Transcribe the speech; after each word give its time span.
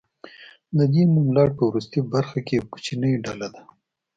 د 0.77 0.79
دې 0.93 1.03
نوملړ 1.13 1.47
په 1.57 1.63
وروستۍ 1.69 2.01
برخه 2.13 2.39
کې 2.45 2.53
یوه 2.57 2.69
کوچنۍ 2.73 3.13
ډله 3.25 3.47
ده. 3.53 3.61